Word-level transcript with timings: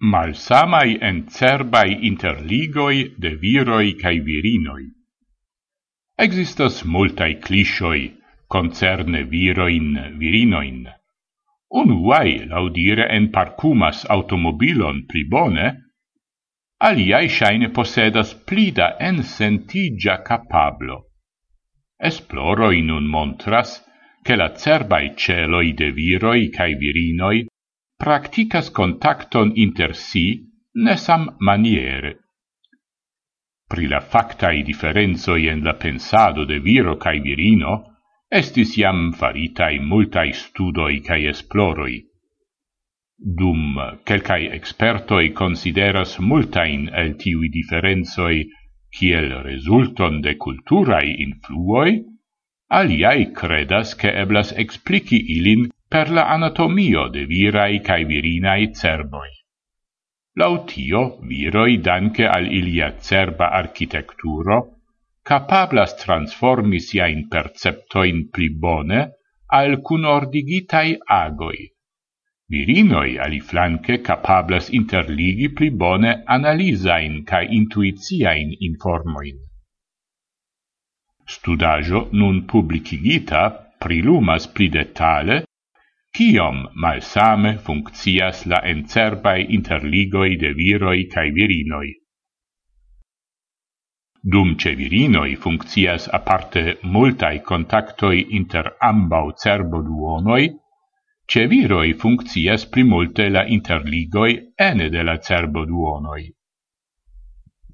malsamai 0.00 0.98
en 1.00 1.26
cerbai 1.26 1.98
interligoi 2.06 3.14
de 3.18 3.34
viroi 3.34 3.94
cae 3.98 4.20
virinoi. 4.20 4.86
Existas 6.18 6.84
multae 6.84 7.34
clisioi 7.42 8.14
concerne 8.48 9.24
viroin 9.24 10.18
virinoin. 10.18 10.86
Unuae 11.70 12.46
laudire 12.46 13.08
en 13.10 13.28
parcumas 13.30 14.06
automobilon 14.08 15.04
pli 15.08 15.24
bone, 15.24 15.66
aliae 16.80 17.28
shaine 17.28 17.68
posedas 17.68 18.34
plida 18.46 18.96
en 19.00 19.22
sentigia 19.22 20.22
capablo. 20.22 21.02
Esploroi 21.98 22.82
nun 22.82 23.06
montras 23.06 23.84
che 24.22 24.36
la 24.36 24.54
cerbai 24.54 25.14
celoi 25.16 25.74
de 25.74 25.90
viroi 25.90 26.50
cae 26.50 26.74
virinoi 26.74 27.47
practicas 27.98 28.70
contacton 28.70 29.52
inter 29.56 29.94
si 29.94 30.26
nesam 30.74 31.36
maniere. 31.40 32.12
Pri 33.68 33.88
la 33.90 34.00
factai 34.00 34.62
differenzoi 34.62 35.48
en 35.52 35.64
la 35.66 35.74
pensado 35.74 36.44
de 36.44 36.58
viro 36.60 36.94
cae 36.96 37.18
virino, 37.20 37.72
estis 38.30 38.76
iam 38.78 39.12
faritai 39.12 39.80
multai 39.80 40.30
studoi 40.32 41.00
cae 41.08 41.26
esploroi. 41.32 41.96
Dum 43.18 43.74
quelcae 44.06 44.46
expertoi 44.58 45.32
consideras 45.34 46.18
multain 46.20 46.86
el 47.02 47.16
tiui 47.18 47.50
differenzoi 47.50 48.44
kiel 48.94 49.32
resulton 49.42 50.20
de 50.22 50.36
culturai 50.36 51.16
influoi, 51.26 51.98
aliai 52.70 53.32
credas 53.32 53.96
che 53.96 54.14
eblas 54.22 54.54
explici 54.56 55.18
ilin 55.36 55.66
per 55.88 56.10
la 56.10 56.28
anatomio 56.28 57.08
de 57.08 57.24
virai 57.24 57.80
cae 57.80 58.04
virinae 58.04 58.72
cerboi. 58.72 59.30
Lautio, 60.38 61.18
viroi 61.22 61.80
danke 61.80 62.26
al 62.28 62.46
ilia 62.46 62.98
cerba 63.00 63.50
architecturo, 63.50 64.58
capablas 65.22 65.96
transformi 65.96 66.78
sia 66.78 67.06
in 67.06 67.26
perceptoin 67.26 68.28
pli 68.28 68.50
bone 68.50 69.00
al 69.46 69.80
cun 69.80 70.04
ordigitai 70.04 70.96
agoi. 71.04 71.72
Virinoi 72.48 73.18
ali 73.18 73.40
flanque 73.40 74.00
capablas 74.00 74.68
interligi 74.68 75.50
pli 75.52 75.70
bone 75.70 76.22
analisain 76.24 77.24
ca 77.24 77.40
intuiziain 77.40 78.54
informoin. 78.60 79.36
Studajo 81.24 82.08
nun 82.12 82.44
publicigita 82.44 83.42
prilumas 83.78 84.48
pli 84.48 84.68
detale 84.68 85.44
Ciom 86.14 86.68
malsame 86.74 87.58
funccias 87.58 88.46
la 88.46 88.60
encerbai 88.64 89.46
interligoi 89.54 90.36
de 90.36 90.52
viroi 90.52 91.06
cae 91.06 91.30
virinoi. 91.30 91.90
Dum 94.20 94.56
ce 94.56 94.74
virinoi 94.74 95.36
funccias 95.36 96.08
aparte 96.08 96.78
multai 96.82 97.40
contactoi 97.40 98.26
inter 98.30 98.76
ambau 98.80 99.32
cerbo 99.36 99.80
duonoi, 99.80 100.50
ce 101.24 101.46
viroi 101.46 101.92
funccias 101.92 102.66
primulte 102.66 103.28
la 103.28 103.44
interligoi 103.46 104.52
ene 104.56 104.88
de 104.88 105.02
la 105.02 105.18
cerbo 105.18 105.64
duonoi. 105.64 106.32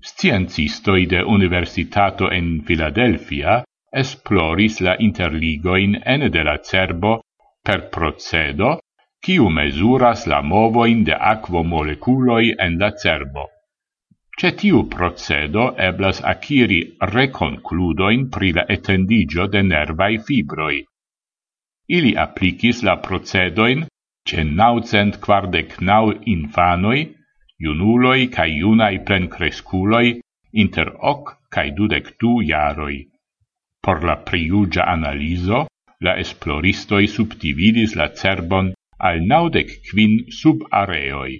Sciencistoi 0.00 1.06
de 1.06 1.22
Universitato 1.22 2.30
en 2.30 2.62
Philadelphia 2.62 3.62
esploris 3.90 4.80
la 4.80 4.96
interligoin 4.98 6.02
ene 6.04 6.28
de 6.28 6.42
la 6.42 6.58
cerbo 6.62 7.22
per 7.64 7.88
procedo 7.88 8.78
quiu 9.24 9.48
mesuras 9.48 10.26
la 10.28 10.40
movoin 10.42 11.04
de 11.08 11.14
aquo 11.32 11.62
moleculoi 11.64 12.52
en 12.60 12.76
la 12.82 12.90
cerbo. 13.02 13.44
Ce 14.38 14.50
tiu 14.60 14.82
procedo 14.94 15.64
eblas 15.88 16.20
aciri 16.32 16.80
reconcludoin 17.14 18.28
pri 18.34 18.52
la 18.52 18.64
etendigio 18.76 19.46
de 19.46 19.62
nervai 19.62 20.18
fibroi. 20.26 20.82
Ili 21.96 22.12
applicis 22.26 22.82
la 22.82 22.96
procedoin 23.06 23.86
ce 24.28 24.44
naucent 24.44 25.20
quardec 25.24 25.80
nau 25.80 26.12
infanoi, 26.34 27.00
iunuloi 27.64 28.28
cae 28.36 28.50
iunai 28.60 28.96
plencresculoi 29.06 30.18
inter 30.52 30.92
hoc 31.00 31.36
cae 31.54 31.70
dudec 31.76 32.16
du 32.20 32.40
iaroi. 32.42 32.98
Por 33.84 34.04
la 34.04 34.16
priugia 34.16 34.84
analiso, 34.96 35.66
la 36.00 36.16
esploristoi 36.18 37.06
subdividis 37.06 37.94
la 37.94 38.08
cerbon 38.12 38.72
al 38.98 39.20
naudec 39.22 39.80
quin 39.90 40.24
subareoi. 40.28 41.34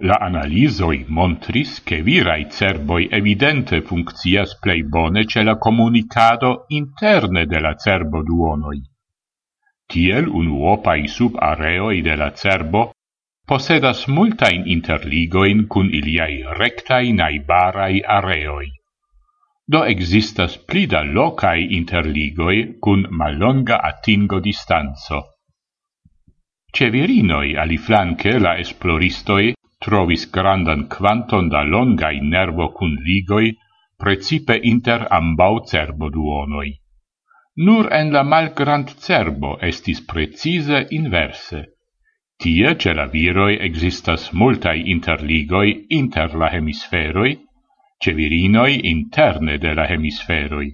La 0.00 0.14
analisoi 0.14 1.04
montris 1.08 1.82
che 1.82 2.02
virai 2.02 2.48
cerboi 2.48 3.08
evidente 3.10 3.82
funccias 3.82 4.56
plei 4.58 4.84
bone 4.84 5.24
ce 5.26 5.42
la 5.42 5.56
comunicado 5.58 6.66
interne 6.68 7.46
de 7.46 7.58
la 7.58 7.74
cerbo 7.74 8.22
duonoi. 8.22 8.80
Tiel 9.86 10.28
unuopai 10.28 11.08
subareoi 11.08 12.00
de 12.02 12.14
la 12.14 12.30
cerbo 12.32 12.92
posedas 13.44 14.06
multain 14.06 14.62
interligoin 14.66 15.66
cun 15.66 15.88
iliai 15.90 16.44
rectai 16.60 17.12
naibarai 17.12 18.02
areoi 18.04 18.77
do 19.68 19.84
existas 19.84 20.56
pli 20.68 20.86
da 20.86 21.02
locai 21.02 21.76
interligoi 21.76 22.78
cun 22.80 23.06
malonga 23.10 23.76
attingo 23.90 24.40
distanzo. 24.40 25.18
Ce 26.72 26.88
virinoi 26.88 27.54
aliflanque 27.54 28.38
la 28.38 28.56
esploristoi 28.56 29.52
trovis 29.84 30.30
grandan 30.30 30.86
quanton 30.88 31.48
da 31.48 31.62
longai 31.62 32.20
nervo 32.20 32.72
cun 32.72 32.94
ligoi 33.06 33.52
precipe 33.96 34.58
inter 34.62 35.06
ambau 35.10 35.60
cerbo 35.64 36.08
duonoi. 36.08 36.70
Nur 37.66 37.92
en 37.92 38.12
la 38.12 38.22
malgrand 38.22 38.88
cerbo 39.04 39.58
estis 39.60 40.00
precise 40.00 40.86
inverse. 40.90 41.60
Tie, 42.38 42.76
ce 42.80 42.94
la 42.94 43.06
viroi 43.06 43.58
existas 43.68 44.30
multai 44.32 44.88
interligoi 44.94 45.86
inter 45.88 46.36
la 46.38 46.48
hemisferoi, 46.54 47.47
ce 48.00 48.12
virinoi 48.12 48.88
interne 48.88 49.58
de 49.58 49.72
la 49.74 49.88
hemisferoi. 49.88 50.70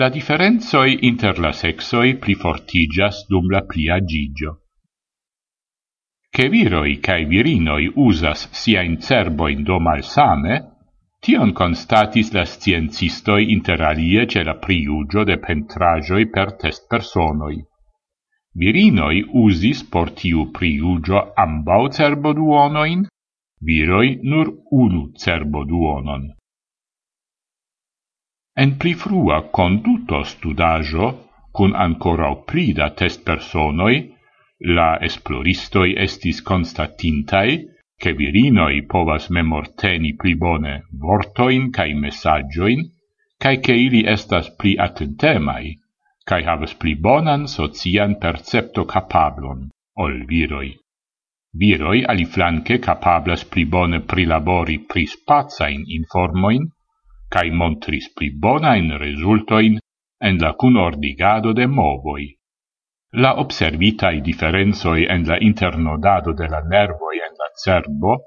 La 0.00 0.08
differenzoi 0.08 1.04
inter 1.04 1.38
la 1.38 1.52
sexoi 1.52 2.16
pli 2.16 2.34
fortigias 2.34 3.26
dum 3.28 3.50
la 3.50 3.60
pli 3.62 3.90
agigio. 3.90 4.62
Che 6.30 6.48
viroi 6.48 7.00
cae 7.00 7.26
virinoi 7.26 7.90
usas 7.96 8.48
sia 8.50 8.80
in 8.80 8.98
cerboin 9.00 9.62
do 9.62 9.78
malsame, 9.78 10.54
tion 11.20 11.52
constatis 11.52 12.32
la 12.32 12.46
sciencistoi 12.46 13.52
inter 13.52 13.82
alie 13.82 14.26
ce 14.26 14.42
la 14.42 14.54
priugio 14.54 15.24
de 15.24 15.36
pentrajoi 15.38 16.30
per 16.30 16.56
test 16.56 16.86
personoi. 16.88 17.60
Virinoi 18.54 19.26
usis 19.44 19.84
por 19.84 20.12
tiu 20.12 20.50
priugio 20.50 21.32
ambau 21.36 21.90
cerbo 21.90 22.32
duonoin, 22.32 23.04
viroi 23.68 24.18
nur 24.22 24.52
unu 24.70 25.02
cerbo 25.22 25.64
duonon. 25.64 26.28
En 28.62 28.76
pli 28.76 28.94
frua 28.94 29.42
conduto 29.58 30.22
studajo, 30.22 31.06
cun 31.52 31.74
ancora 31.74 32.30
prida 32.50 32.90
test 32.90 33.24
personoi, 33.24 33.96
la 34.76 34.98
esploristoi 35.00 35.94
estis 35.96 36.42
constatintai 36.42 37.52
che 38.00 38.12
virinoi 38.12 38.86
povas 38.86 39.28
memorteni 39.28 40.14
pli 40.16 40.34
bone 40.36 40.74
vortoin 41.04 41.70
cae 41.70 41.94
messagioin, 41.94 42.80
cae 43.38 43.60
che 43.60 43.74
ili 43.86 44.02
estas 44.06 44.50
pli 44.56 44.76
attentemai, 44.76 45.76
cae 46.24 46.44
havas 46.44 46.74
pli 46.74 46.94
bonan 46.96 47.46
socian 47.46 48.18
percepto 48.18 48.84
capablon, 48.84 49.68
ol 49.96 50.24
viroi. 50.24 50.70
Viroi 51.52 52.04
aliflanque 52.04 52.78
capablas 52.78 53.44
pli 53.44 53.64
bone 53.64 54.00
prilabori 54.00 54.78
pri 54.86 55.06
spazain 55.06 55.82
informoin 55.86 56.62
cae 57.28 57.50
montris 57.50 58.12
pli 58.14 58.30
bonain 58.30 58.96
resultoin 58.98 59.78
en 60.20 60.38
la 60.38 60.52
cunordigado 60.54 61.52
de 61.52 61.66
movoi. 61.66 62.26
La 63.22 63.34
observitae 63.40 64.20
differenzoi 64.20 65.06
en 65.08 65.26
la 65.26 65.38
internodado 65.40 66.32
de 66.32 66.46
la 66.48 66.60
nervoi 66.60 67.16
en 67.26 67.34
la 67.42 67.48
cerbo 67.64 68.18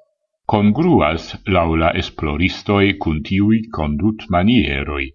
congruas 0.46 1.42
laula 1.46 1.94
esploristoi 1.96 2.98
cun 2.98 3.22
tiui 3.24 3.62
condut 3.70 4.26
manieroi. 4.30 5.08